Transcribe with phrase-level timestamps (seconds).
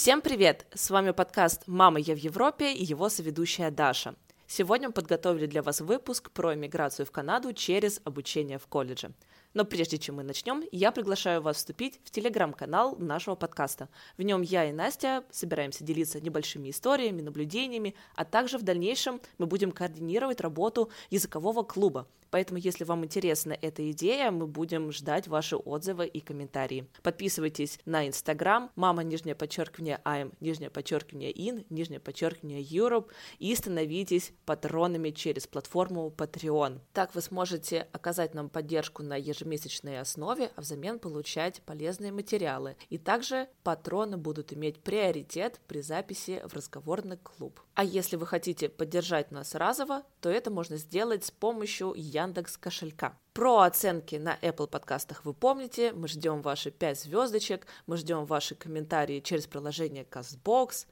[0.00, 0.64] Всем привет!
[0.72, 4.14] С вами подкаст «Мама, я в Европе» и его соведущая Даша.
[4.46, 9.10] Сегодня мы подготовили для вас выпуск про эмиграцию в Канаду через обучение в колледже.
[9.54, 13.88] Но прежде чем мы начнем, я приглашаю вас вступить в телеграм-канал нашего подкаста.
[14.16, 19.46] В нем я и Настя собираемся делиться небольшими историями, наблюдениями, а также в дальнейшем мы
[19.46, 22.06] будем координировать работу языкового клуба.
[22.30, 26.86] Поэтому, если вам интересна эта идея, мы будем ждать ваши отзывы и комментарии.
[27.02, 34.32] Подписывайтесь на Инстаграм, мама, нижнее подчеркивание, I'm, нижнее подчеркивание, in, нижнее подчеркивание, Europe, и становитесь
[34.44, 36.80] патронами через платформу Patreon.
[36.92, 42.76] Так вы сможете оказать нам поддержку на ежемесячной основе, а взамен получать полезные материалы.
[42.88, 47.60] И также патроны будут иметь приоритет при записи в разговорный клуб.
[47.74, 53.16] А если вы хотите поддержать нас разово, то это можно сделать с помощью Яндекс кошелька.
[53.32, 58.56] Про оценки на Apple подкастах вы помните, мы ждем ваши 5 звездочек, мы ждем ваши
[58.56, 60.86] комментарии через приложение CastBox.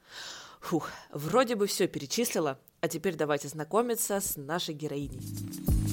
[0.61, 5.86] Фух, вроде бы все перечислила, а теперь давайте знакомиться с нашей героиней.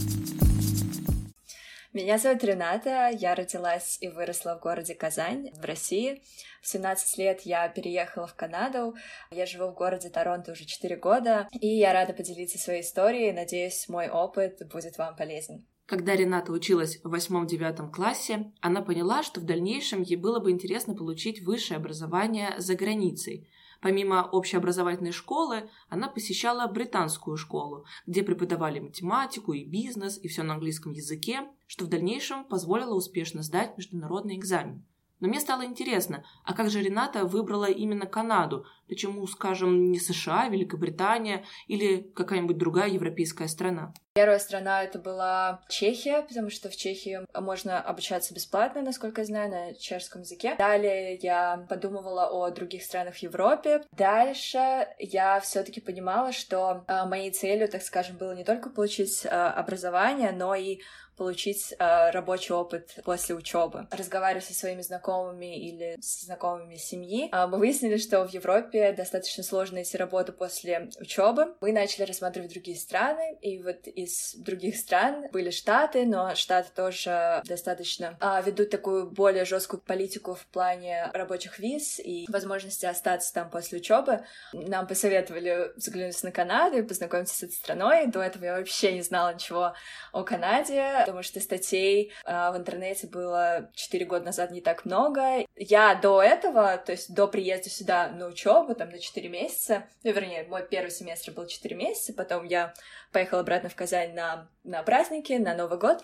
[1.94, 6.20] Меня зовут Рената, я родилась и выросла в городе Казань, в России.
[6.60, 8.96] В 17 лет я переехала в Канаду,
[9.30, 13.88] я живу в городе Торонто уже 4 года, и я рада поделиться своей историей, надеюсь,
[13.88, 15.64] мой опыт будет вам полезен.
[15.86, 20.96] Когда Рената училась в восьмом-девятом классе, она поняла, что в дальнейшем ей было бы интересно
[20.96, 23.48] получить высшее образование за границей.
[23.80, 30.54] Помимо общеобразовательной школы, она посещала британскую школу, где преподавали математику и бизнес, и все на
[30.54, 34.84] английском языке, что в дальнейшем позволило успешно сдать международный экзамен.
[35.20, 38.66] Но мне стало интересно, а как же Рената выбрала именно Канаду?
[38.88, 43.92] Почему, скажем, не США, Великобритания или какая-нибудь другая европейская страна?
[44.14, 49.50] Первая страна это была Чехия, потому что в Чехии можно обучаться бесплатно, насколько я знаю,
[49.50, 50.54] на чешском языке.
[50.56, 53.82] Далее я подумывала о других странах в Европе.
[53.90, 59.28] Дальше я все-таки понимала, что э, моей целью, так скажем, было не только получить э,
[59.28, 60.78] образование, но и
[61.16, 63.86] получить э, рабочий опыт после учебы.
[63.90, 69.42] Разговаривая со своими знакомыми или с знакомыми семьи, э, мы выяснили, что в Европе достаточно
[69.42, 71.54] сложно найти работу после учебы.
[71.60, 77.42] Мы начали рассматривать другие страны, и вот из других стран были Штаты, но Штаты тоже
[77.44, 83.50] достаточно э, ведут такую более жесткую политику в плане рабочих виз и возможности остаться там
[83.50, 84.24] после учебы.
[84.52, 88.06] Нам посоветовали взглянуть на Канаду и познакомиться с этой страной.
[88.06, 89.74] До этого я вообще не знала ничего
[90.12, 95.44] о Канаде, потому что статей э, в интернете было 4 года назад не так много.
[95.56, 100.12] Я до этого, то есть до приезда сюда на учебу, там на 4 месяца, ну,
[100.12, 102.72] вернее, мой первый семестр был 4 месяца, потом я
[103.12, 106.02] поехала обратно в Казань на, на праздники, на Новый год,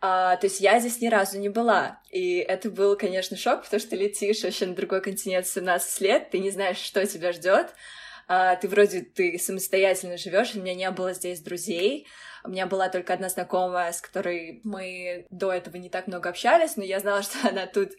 [0.00, 2.00] а, то есть я здесь ни разу не была.
[2.10, 6.30] И это был, конечно, шок, потому что летишь вообще на другой континент в 17 лет,
[6.30, 7.74] ты не знаешь, что тебя ждет.
[8.32, 12.06] А, ты вроде ты самостоятельно живешь, у меня не было здесь друзей.
[12.44, 16.76] У меня была только одна знакомая, с которой мы до этого не так много общались,
[16.76, 17.90] но я знала, что она тут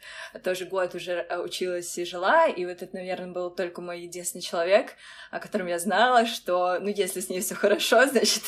[0.41, 4.41] тоже год уже э, училась и жила, и вот это, наверное, был только мой единственный
[4.41, 4.93] человек,
[5.31, 8.43] о котором я знала, что, ну, если с ней все хорошо, значит,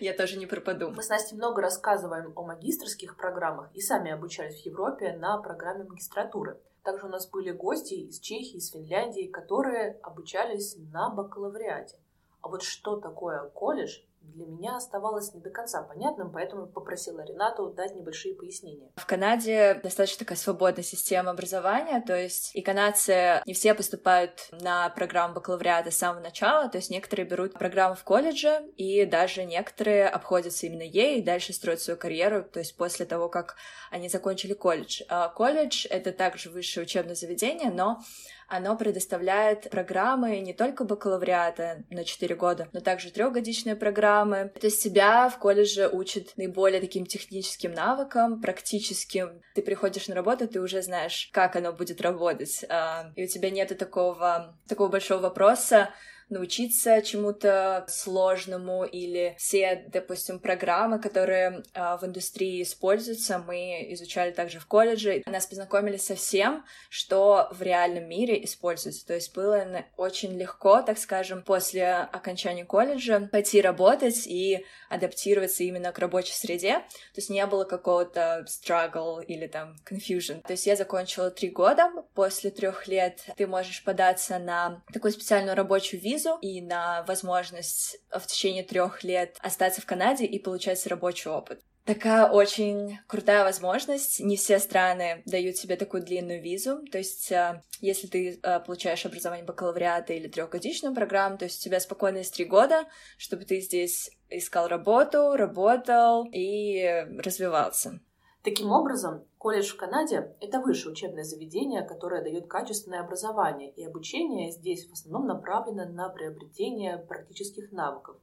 [0.00, 0.90] я тоже не пропаду.
[0.90, 5.84] Мы с Настей много рассказываем о магистрских программах и сами обучались в Европе на программе
[5.84, 6.58] магистратуры.
[6.88, 11.98] Также у нас были гости из Чехии, из Финляндии, которые обучались на бакалавриате.
[12.40, 17.70] А вот что такое колледж, для меня оставалось не до конца понятным, поэтому попросила Ренату
[17.70, 18.90] дать небольшие пояснения.
[18.96, 24.88] В Канаде достаточно такая свободная система образования, то есть и канадцы не все поступают на
[24.90, 30.08] программу бакалавриата с самого начала, то есть некоторые берут программу в колледже, и даже некоторые
[30.08, 33.56] обходятся именно ей и дальше строят свою карьеру, то есть после того, как
[33.90, 35.02] они закончили колледж.
[35.08, 38.00] А колледж— это также высшее учебное заведение, но
[38.48, 44.50] оно предоставляет программы не только бакалавриата на 4 года, но также трехгодичные программы.
[44.58, 49.42] То есть тебя в колледже учат наиболее таким техническим навыкам, практическим.
[49.54, 52.64] Ты приходишь на работу, ты уже знаешь, как оно будет работать.
[52.68, 55.90] А, и у тебя нету такого, такого большого вопроса,
[56.30, 64.58] научиться чему-то сложному или все, допустим, программы, которые э, в индустрии используются, мы изучали также
[64.58, 65.22] в колледже.
[65.26, 69.06] Нас познакомили со всем, что в реальном мире используется.
[69.06, 75.92] То есть было очень легко, так скажем, после окончания колледжа пойти работать и адаптироваться именно
[75.92, 76.74] к рабочей среде.
[76.74, 80.42] То есть не было какого-то struggle или там confusion.
[80.42, 81.90] То есть я закончила три года.
[82.14, 87.98] После трех лет ты можешь податься на такую специальную рабочую визу, визу и на возможность
[88.10, 91.60] в течение трех лет остаться в Канаде и получать рабочий опыт.
[91.84, 94.20] такая очень крутая возможность.
[94.20, 96.84] Не все страны дают тебе такую длинную визу.
[96.92, 101.64] То есть, э, если ты э, получаешь образование бакалавриата или трехгодичную программу, то есть у
[101.64, 102.84] тебя спокойно есть три года,
[103.16, 108.00] чтобы ты здесь искал работу, работал и развивался.
[108.42, 114.50] Таким образом, колледж в Канаде— это высшее учебное заведение, которое дает качественное образование, и обучение
[114.50, 118.16] здесь в основном направлено на приобретение практических навыков.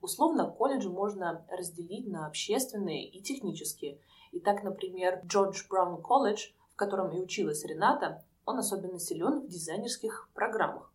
[0.00, 3.98] Условно, колледжи можно разделить на общественные и технические.
[4.32, 9.48] И так, например, Джордж Браун колледж, в котором и училась Рената, он особенно силен в
[9.48, 10.92] дизайнерских программах.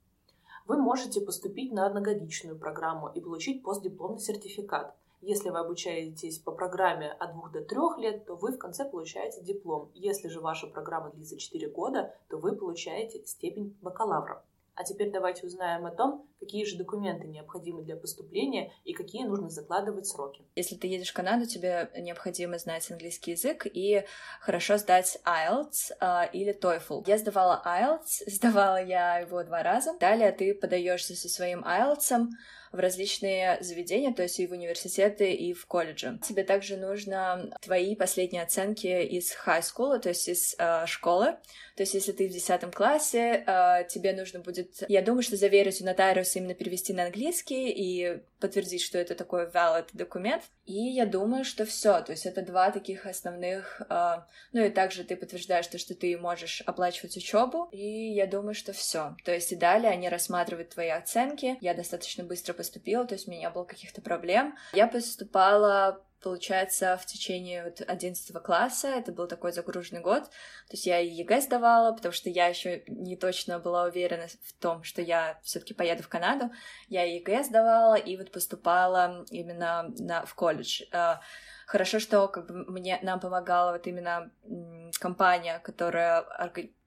[0.67, 4.95] Вы можете поступить на одногодичную программу и получить постдипломный сертификат.
[5.21, 9.41] Если вы обучаетесь по программе от 2 до 3 лет, то вы в конце получаете
[9.41, 9.91] диплом.
[9.93, 14.43] Если же ваша программа длится 4 года, то вы получаете степень бакалавра.
[14.73, 19.49] А теперь давайте узнаем о том, какие же документы необходимы для поступления и какие нужно
[19.49, 20.43] закладывать сроки.
[20.55, 24.03] Если ты едешь в Канаду, тебе необходимо знать английский язык и
[24.41, 27.03] хорошо сдать IELTS э, или TOEFL.
[27.05, 29.95] Я сдавала IELTS, сдавала я его два раза.
[29.99, 32.27] Далее ты подаешься со своим IELTS
[32.71, 36.19] в различные заведения, то есть и в университеты, и в колледжи.
[36.23, 41.35] Тебе также нужно твои последние оценки из high school, то есть из э, школы.
[41.75, 45.81] То есть если ты в 10 классе, э, тебе нужно будет, я думаю, что заверить
[45.81, 50.43] у нотариуса именно перевести на английский и подтвердить, что это такой valid документ.
[50.65, 52.01] И я думаю, что все.
[52.01, 53.81] То есть это два таких основных.
[53.89, 54.23] Э,
[54.53, 57.67] ну и также ты подтверждаешь то, что ты можешь оплачивать учебу.
[57.71, 59.15] И я думаю, что все.
[59.23, 61.57] То есть и далее они рассматривают твои оценки.
[61.61, 64.55] Я достаточно быстро поступила, то есть у меня не было каких-то проблем.
[64.73, 70.85] Я поступала получается, в течение вот 11 класса, это был такой загруженный год, то есть
[70.85, 75.01] я и ЕГЭ сдавала, потому что я еще не точно была уверена в том, что
[75.01, 76.51] я все-таки поеду в Канаду,
[76.89, 80.83] я и ЕГЭ сдавала, и вот поступала именно на, в колледж.
[80.91, 81.21] А,
[81.65, 84.31] хорошо, что как бы мне нам помогала вот именно
[84.99, 86.19] компания, которая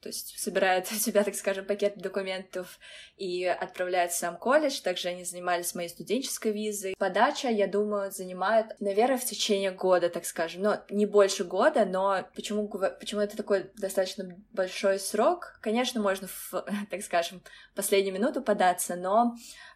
[0.05, 2.79] то есть собирает у тебя, так скажем, пакет документов
[3.17, 4.83] и отправляет в сам колледж.
[4.83, 6.95] Также они занимались моей студенческой визой.
[6.99, 10.61] Подача, я думаю, занимает, наверное, в течение года, так скажем.
[10.61, 15.59] Но не больше года, но почему, почему это такой достаточно большой срок?
[15.63, 16.53] Конечно, можно, в,
[16.91, 17.43] так скажем,
[17.75, 19.35] последнюю минуту податься, но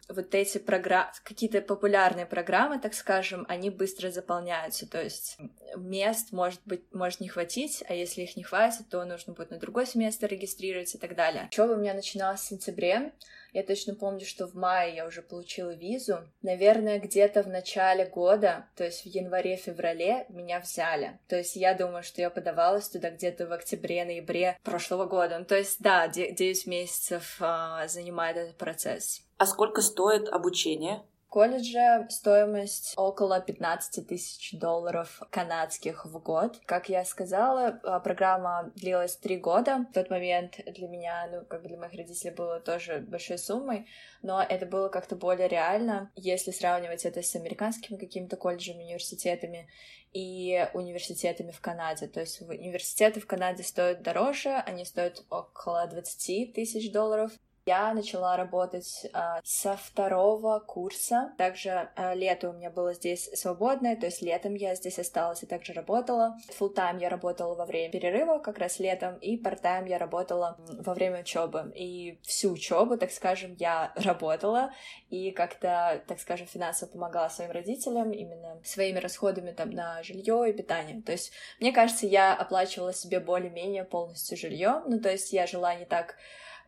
[0.09, 5.37] вот эти программы, какие-то популярные программы, так скажем, они быстро заполняются, то есть
[5.77, 9.57] мест может быть, может не хватить, а если их не хватит, то нужно будет на
[9.57, 11.47] другой семестр регистрироваться и так далее.
[11.51, 13.11] Учеба у меня начиналась в сентябре,
[13.51, 16.19] я точно помню, что в мае я уже получила визу.
[16.41, 21.19] Наверное, где-то в начале года, то есть в январе-феврале, меня взяли.
[21.27, 25.39] То есть я думаю, что я подавалась туда где-то в октябре-ноябре прошлого года.
[25.39, 29.21] Ну, то есть, да, 9 месяцев а, занимает этот процесс.
[29.37, 31.01] А сколько стоит обучение?
[31.29, 36.59] Колледже стоимость около 15 тысяч долларов канадских в год.
[36.65, 39.85] Как я сказала, а, программа длилась три года.
[39.91, 43.85] В тот момент для меня, ну, как бы для моих родителей было тоже большой суммой,
[44.23, 49.69] но это было как-то более реально, если сравнивать это с американскими какими-то колледжами, университетами
[50.13, 52.07] и университетами в Канаде.
[52.07, 57.33] То есть университеты в Канаде стоят дороже, они стоят около 20 тысяч долларов.
[57.69, 61.33] Я начала работать э, со второго курса.
[61.37, 65.45] Также э, лето у меня было здесь свободное, то есть летом я здесь осталась и
[65.45, 66.35] также работала.
[66.59, 70.57] Full тайм я работала во время перерыва, как раз летом, и part тайм я работала
[70.79, 71.71] во время учебы.
[71.75, 74.73] И всю учебу, так скажем, я работала
[75.11, 80.53] и как-то, так скажем, финансово помогала своим родителям именно своими расходами там на жилье и
[80.53, 81.03] питание.
[81.03, 84.81] То есть, мне кажется, я оплачивала себе более-менее полностью жилье.
[84.87, 86.15] Ну, то есть я жила не так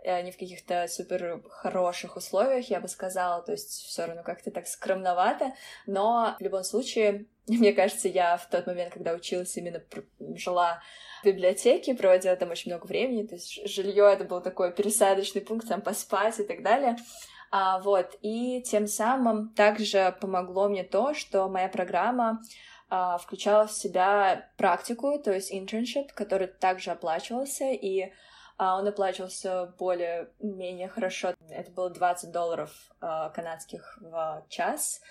[0.03, 4.67] не в каких-то супер хороших условиях, я бы сказала, то есть все равно как-то так
[4.67, 5.53] скромновато,
[5.85, 9.81] но в любом случае, мне кажется, я в тот момент, когда училась, именно
[10.35, 10.81] жила
[11.21, 15.67] в библиотеке, проводила там очень много времени, то есть жилье это был такой пересадочный пункт,
[15.67, 16.97] там поспать и так далее.
[17.51, 22.41] А, вот, и тем самым также помогло мне то, что моя программа
[22.89, 28.13] а, включала в себя практику, то есть internship, который также оплачивался, и
[28.61, 31.33] а он оплачивался более-менее хорошо.
[31.49, 35.01] Это было 20 долларов а, канадских в час.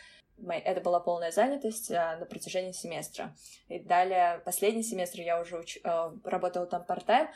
[0.48, 3.34] Это была полная занятость а, на протяжении семестра.
[3.66, 5.78] И далее, последний семестр я уже уч...
[5.82, 7.28] работала там part-time.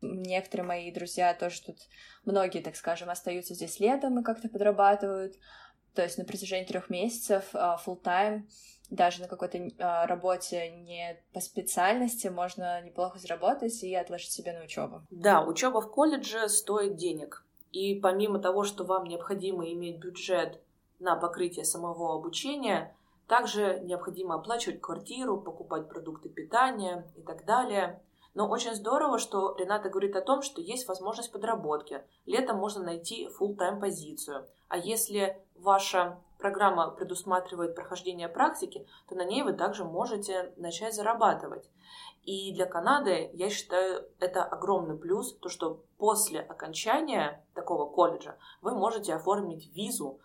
[0.00, 1.78] Некоторые мои друзья тоже тут,
[2.24, 5.36] многие, так скажем, остаются здесь летом и как-то подрабатывают.
[5.94, 8.42] То есть на протяжении трех месяцев full-time
[8.90, 9.70] даже на какой-то э,
[10.06, 15.02] работе не по специальности можно неплохо заработать и отложить себе на учебу.
[15.10, 17.44] Да, учеба в колледже стоит денег.
[17.72, 20.60] И помимо того, что вам необходимо иметь бюджет
[20.98, 22.94] на покрытие самого обучения,
[23.30, 28.02] Также необходимо оплачивать квартиру, покупать продукты питания и так далее.
[28.34, 32.02] Но очень здорово, что Рената говорит о том, что есть возможность подработки.
[32.26, 34.48] Летом можно найти full-time позицию.
[34.68, 41.70] А если ваша программа предусматривает прохождение практики, то на ней вы также можете начать зарабатывать.
[42.24, 48.72] И для Канады, я считаю, это огромный плюс, то что после окончания такого колледжа вы
[48.72, 50.20] можете оформить визу,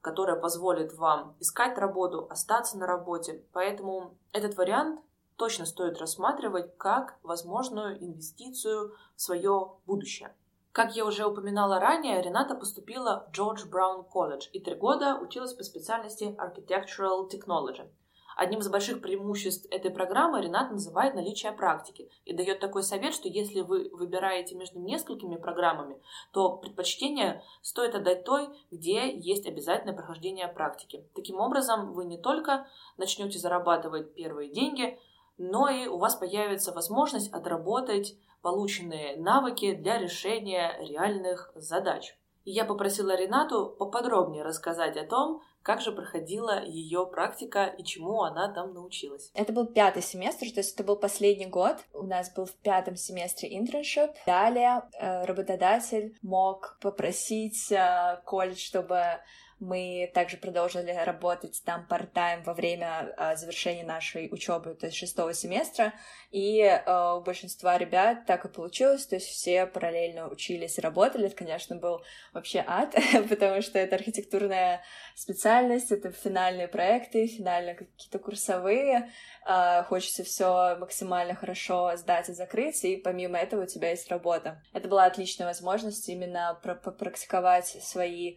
[0.00, 3.44] которая позволит вам искать работу, остаться на работе.
[3.52, 5.00] Поэтому этот вариант
[5.36, 10.34] точно стоит рассматривать как возможную инвестицию в свое будущее.
[10.72, 15.52] Как я уже упоминала ранее, Рената поступила в Джордж Браун колледж и три года училась
[15.52, 17.90] по специальности Architectural Technology.
[18.36, 23.28] Одним из больших преимуществ этой программы Ренат называет наличие практики и дает такой совет, что
[23.28, 26.00] если вы выбираете между несколькими программами,
[26.32, 31.04] то предпочтение стоит отдать той, где есть обязательное прохождение практики.
[31.16, 35.00] Таким образом, вы не только начнете зарабатывать первые деньги,
[35.36, 42.16] но и у вас появится возможность отработать полученные навыки для решения реальных задач.
[42.44, 48.22] И я попросила Ренату поподробнее рассказать о том, как же проходила ее практика и чему
[48.22, 49.30] она там научилась.
[49.34, 51.76] Это был пятый семестр, то есть это был последний год.
[51.92, 54.10] У нас был в пятом семестре интерншип.
[54.26, 59.20] Далее э, работодатель мог попросить э, колледж, чтобы
[59.60, 65.34] мы также продолжили работать там part-time во время а, завершения нашей учебы, то есть шестого
[65.34, 65.92] семестра,
[66.30, 71.26] и а, у большинства ребят так и получилось, то есть все параллельно учились и работали.
[71.26, 72.02] Это, конечно, был
[72.32, 72.94] вообще ад,
[73.28, 74.82] потому что это архитектурная
[75.14, 79.10] специальность, это финальные проекты, финальные какие-то курсовые,
[79.44, 84.62] а, хочется все максимально хорошо сдать и закрыть, и помимо этого у тебя есть работа.
[84.72, 88.36] Это была отличная возможность именно попрактиковать свои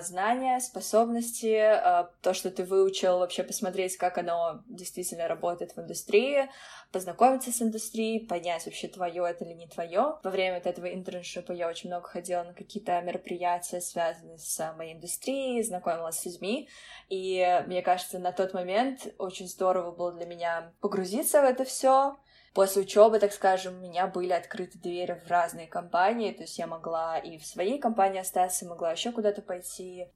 [0.00, 6.48] знания, способности, а, то, что ты выучил, вообще посмотреть, как оно действительно работает в индустрии,
[6.92, 10.18] познакомиться с индустрией, понять вообще твое это или не твое.
[10.22, 14.94] Во время вот этого интерншипа я очень много ходила на какие-то мероприятия, связанные с моей
[14.94, 16.68] индустрией, знакомилась с людьми,
[17.08, 22.16] и мне кажется, на тот момент очень здорово было для меня погрузиться в это все,
[22.54, 26.66] После учебы, так скажем, у меня были открыты двери в разные компании, то есть я
[26.66, 30.08] могла и в своей компании остаться, могла еще куда-то пойти.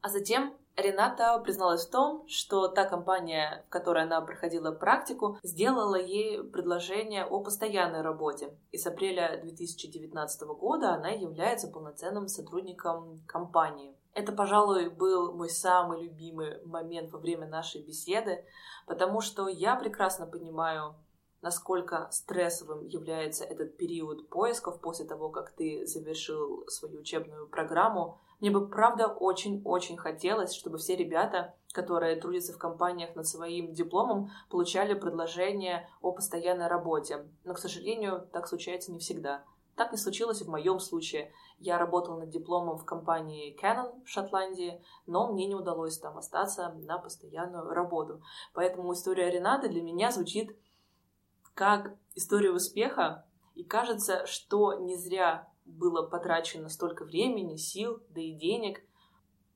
[0.00, 5.96] А затем Рената призналась в том, что та компания, в которой она проходила практику, сделала
[5.96, 8.50] ей предложение о постоянной работе.
[8.72, 13.94] И с апреля 2019 года она является полноценным сотрудником компании.
[14.12, 18.44] Это, пожалуй, был мой самый любимый момент во время нашей беседы,
[18.86, 20.94] потому что я прекрасно понимаю
[21.46, 28.18] насколько стрессовым является этот период поисков после того, как ты завершил свою учебную программу.
[28.40, 34.32] Мне бы, правда, очень-очень хотелось, чтобы все ребята, которые трудятся в компаниях над своим дипломом,
[34.50, 37.28] получали предложение о постоянной работе.
[37.44, 39.44] Но, к сожалению, так случается не всегда.
[39.76, 41.32] Так не случилось и в моем случае.
[41.58, 46.74] Я работала над дипломом в компании Canon в Шотландии, но мне не удалось там остаться
[46.86, 48.20] на постоянную работу.
[48.52, 50.56] Поэтому история Ренаты для меня звучит
[51.56, 58.32] как история успеха, и кажется, что не зря было потрачено столько времени, сил, да и
[58.32, 58.82] денег.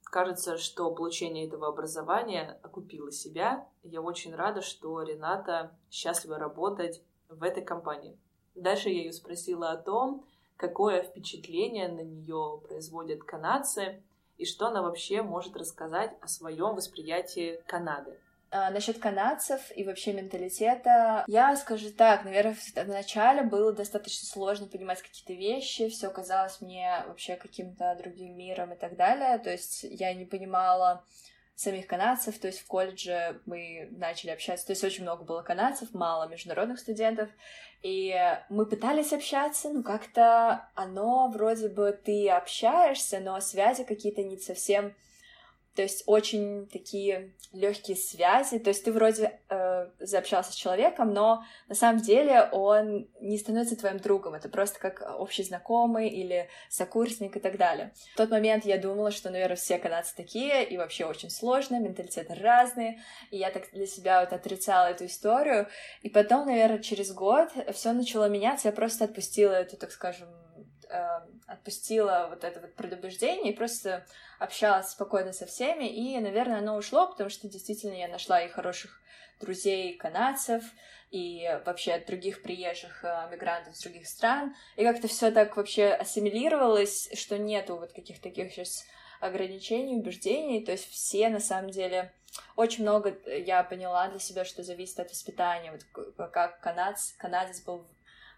[0.05, 3.69] Кажется, что получение этого образования окупило себя.
[3.83, 8.19] Я очень рада, что Рената счастлива работать в этой компании.
[8.55, 10.25] Дальше я ее спросила о том,
[10.57, 14.03] какое впечатление на нее производят канадцы
[14.39, 18.19] и что она вообще может рассказать о своем восприятии Канады.
[18.53, 25.01] А, насчет канадцев и вообще менталитета, я скажу так, наверное, вначале было достаточно сложно понимать
[25.03, 30.13] какие-то вещи, все казалось мне вообще каким-то другим миром и так далее, то есть я
[30.15, 31.05] не понимала
[31.55, 35.95] самих канадцев, то есть в колледже мы начали общаться, то есть очень много было канадцев,
[35.95, 37.31] мало международных студентов,
[37.83, 38.17] и
[38.49, 44.93] мы пытались общаться, ну как-то оно вроде бы ты общаешься, но связи какие-то не совсем
[45.75, 48.59] то есть очень такие легкие связи.
[48.59, 53.77] То есть ты вроде э, заобщался с человеком, но на самом деле он не становится
[53.77, 54.35] твоим другом.
[54.35, 57.93] Это просто как общий знакомый или сокурсник и так далее.
[58.15, 62.35] В тот момент я думала, что, наверное, все канадцы такие, и вообще очень сложно, менталитеты
[62.35, 63.01] разные.
[63.31, 65.69] И я так для себя вот отрицала эту историю.
[66.03, 68.69] И потом, наверное, через год все начало меняться.
[68.69, 70.29] Я просто отпустила эту, так скажем,
[70.91, 74.07] э, отпустила вот это вот предубеждение и просто
[74.39, 79.01] общалась спокойно со всеми, и, наверное, оно ушло, потому что действительно я нашла и хороших
[79.41, 80.63] друзей канадцев,
[81.11, 87.11] и вообще других приезжих э, мигрантов с других стран, и как-то все так вообще ассимилировалось,
[87.15, 88.85] что нету вот каких-то таких сейчас
[89.21, 92.13] ограничений, убеждений, то есть все на самом деле
[92.57, 97.87] очень много я поняла для себя, что зависит от воспитания, вот как канадец, канадец был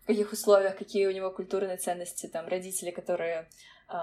[0.03, 3.49] в каких условиях, какие у него культурные ценности, там, родители, которые
[3.89, 3.95] э,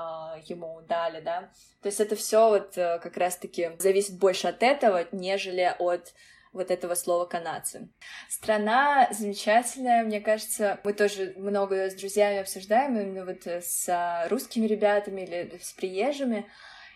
[0.46, 1.51] ему дали, да.
[1.82, 6.13] То есть это все вот э, как раз-таки зависит больше от этого, нежели от
[6.51, 7.89] вот этого слова канадцы.
[8.27, 15.22] Страна замечательная, мне кажется, мы тоже много с друзьями обсуждаем, именно вот с русскими ребятами
[15.22, 16.48] или с приезжими,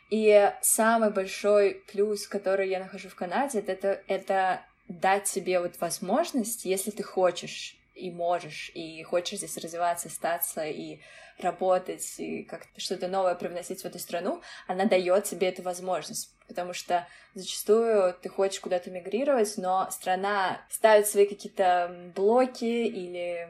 [0.10, 6.65] и самый большой плюс, который я нахожу в Канаде, это, это дать себе вот возможность,
[6.65, 11.01] если ты хочешь и можешь, и хочешь здесь развиваться, остаться, и
[11.39, 16.35] работать, и как-то что-то новое привносить в эту страну, она дает тебе эту возможность.
[16.47, 23.47] Потому что зачастую ты хочешь куда-то мигрировать, но страна ставит свои какие-то блоки или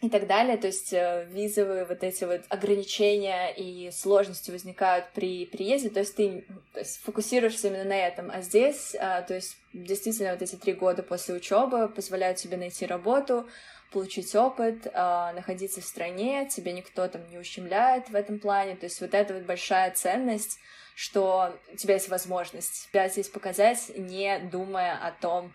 [0.00, 0.56] и так далее.
[0.56, 6.16] То есть э, визовые вот эти вот ограничения и сложности возникают при приезде, то есть
[6.16, 8.30] ты то есть, фокусируешься именно на этом.
[8.30, 12.86] А здесь, а, то есть действительно вот эти три года после учебы позволяют тебе найти
[12.86, 13.48] работу,
[13.92, 18.76] получить опыт, а, находиться в стране, тебя никто там не ущемляет в этом плане.
[18.76, 20.58] То есть вот это вот большая ценность,
[20.96, 25.52] что у тебя есть возможность себя здесь показать, не думая о том,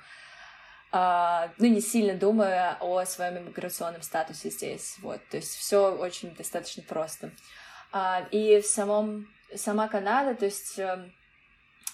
[0.91, 6.83] ну, не сильно думая о своем иммиграционном статусе здесь, вот, то есть все очень достаточно
[6.83, 7.31] просто.
[7.91, 11.09] Uh, и в самом, сама Канада, то есть uh,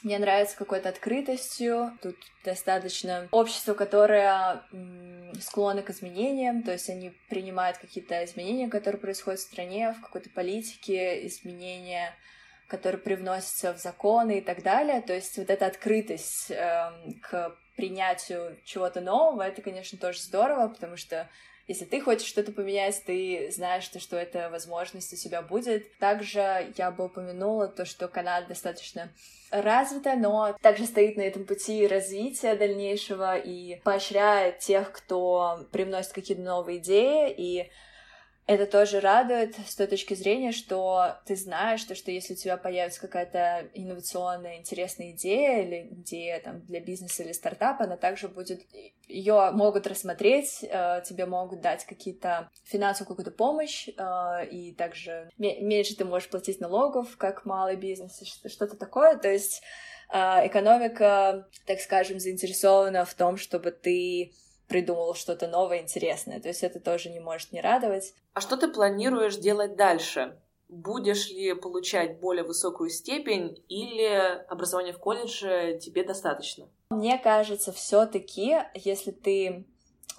[0.06, 4.62] мне нравится какой-то открытостью, тут достаточно общество, которое
[5.42, 10.30] склонно к изменениям, то есть они принимают какие-то изменения, которые происходят в стране, в какой-то
[10.30, 12.14] политике, изменения
[12.68, 15.02] которые привносятся в законы и так далее.
[15.02, 16.92] То есть вот эта открытость э,
[17.22, 21.30] к принятию чего-то нового, это, конечно, тоже здорово, потому что
[21.68, 25.98] если ты хочешь что-то поменять, ты знаешь, что, что эта возможность у тебя будет.
[25.98, 29.12] Также я бы упомянула то, что Канада достаточно
[29.50, 36.44] развита, но также стоит на этом пути развития дальнейшего и поощряет тех, кто привносит какие-то
[36.44, 37.72] новые идеи и
[38.48, 42.58] это тоже радует с той точки зрения, что ты знаешь, что, что если у тебя
[42.58, 48.62] появится какая-то инновационная, интересная идея или идея там, для бизнеса или стартапа, она также будет...
[49.08, 55.96] Ее могут рассмотреть, э, тебе могут дать какие-то финансовую какую-то помощь, э, и также меньше
[55.96, 59.18] ты можешь платить налогов, как малый бизнес, что-то такое.
[59.18, 59.64] То есть
[60.14, 64.34] э, экономика, так скажем, заинтересована в том, чтобы ты
[64.68, 66.40] придумал что-то новое, интересное.
[66.40, 68.14] То есть это тоже не может не радовать.
[68.34, 70.38] А что ты планируешь делать дальше?
[70.68, 76.68] Будешь ли получать более высокую степень или образование в колледже тебе достаточно?
[76.90, 79.66] Мне кажется, все-таки, если ты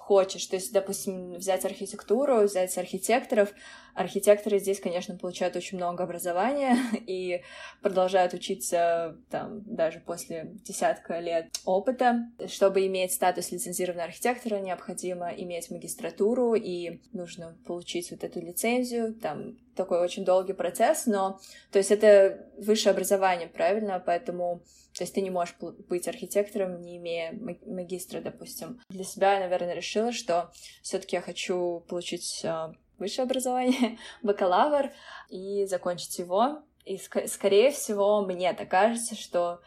[0.07, 0.47] хочешь.
[0.47, 3.53] То есть, допустим, взять архитектуру, взять архитекторов.
[3.93, 6.77] Архитекторы здесь, конечно, получают очень много образования
[7.09, 7.43] и
[7.83, 12.31] продолжают учиться там даже после десятка лет опыта.
[12.47, 19.13] Чтобы иметь статус лицензированного архитектора, необходимо иметь магистратуру и нужно получить вот эту лицензию.
[19.13, 21.41] Там такой очень долгий процесс, но
[21.73, 24.01] то есть это высшее образование, правильно?
[24.05, 24.63] Поэтому
[24.97, 28.81] то есть ты не можешь быть архитектором, не имея магистра, допустим.
[28.89, 30.51] Для себя я, наверное, решила, что
[30.83, 34.91] все таки я хочу получить а, высшее образование, бакалавр,
[35.29, 36.63] и закончить его.
[36.87, 39.61] И, ск- скорее всего, мне так кажется, что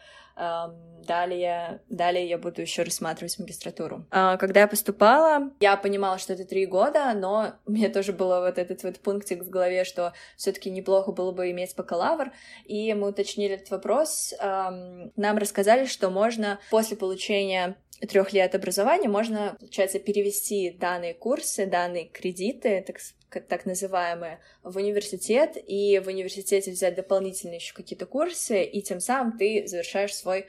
[1.06, 4.06] Далее, далее я буду еще рассматривать магистратуру.
[4.10, 8.28] А, когда я поступала, я понимала, что это три года, но у меня тоже был
[8.28, 12.32] вот этот вот пунктик в голове, что все-таки неплохо было бы иметь бакалавр.
[12.64, 14.34] И мы уточнили этот вопрос.
[14.40, 17.76] Нам рассказали, что можно после получения
[18.08, 22.98] трех лет образования можно, получается, перевести данные курсы, данные кредиты, так
[23.48, 29.38] так называемые, в университет, и в университете взять дополнительные еще какие-то курсы, и тем самым
[29.38, 30.46] ты завершаешь свой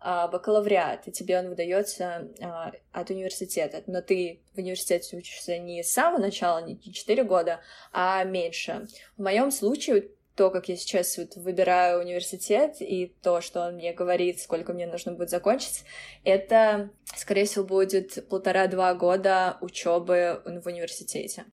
[0.00, 3.82] а, бакалавриат, и тебе он выдается а, от университета.
[3.86, 8.86] Но ты в университете учишься не с самого начала, не 4 года, а меньше.
[9.16, 13.92] В моем случае то, как я сейчас вот выбираю университет и то, что он мне
[13.92, 15.84] говорит, сколько мне нужно будет закончить,
[16.24, 21.44] это, скорее всего, будет полтора-два года учебы в университете.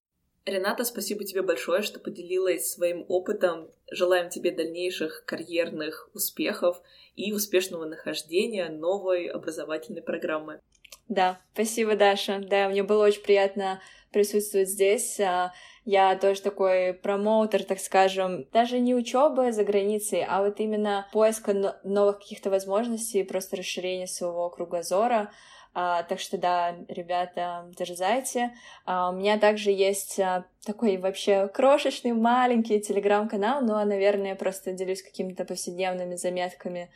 [0.46, 3.70] Рената, спасибо тебе большое, что поделилась своим опытом.
[3.91, 6.82] Желаем тебе дальнейших карьерных успехов
[7.15, 10.60] и успешного нахождения новой образовательной программы.
[11.08, 12.39] Да, спасибо, Даша.
[12.39, 15.19] Да, мне было очень приятно присутствовать здесь.
[15.19, 15.54] А,
[15.86, 21.80] я тоже такой промоутер, так скажем, даже не учебы за границей, а вот именно поиска
[21.84, 25.32] новых каких-то возможностей, просто расширения своего кругозора.
[25.74, 28.54] А, так что да, ребята, дерзайте.
[28.86, 35.02] А, у меня также есть а, такой вообще крошечный, маленький телеграм-канал, но, наверное, просто делюсь
[35.02, 36.91] какими-то повседневными заметками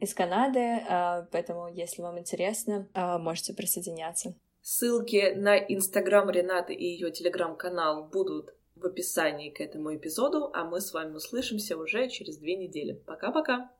[0.00, 4.34] из Канады, а, поэтому, если вам интересно, а, можете присоединяться.
[4.68, 10.80] Ссылки на Инстаграм Ренаты и ее Телеграм-канал будут в описании к этому эпизоду, а мы
[10.80, 13.00] с вами услышимся уже через две недели.
[13.06, 13.70] Пока-пока!